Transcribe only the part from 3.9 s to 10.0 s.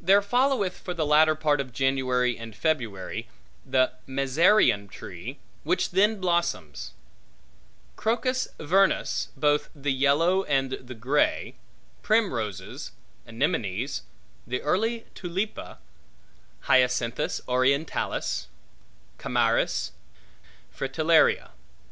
mezereon tree, which then blossoms; crocus vernus, both the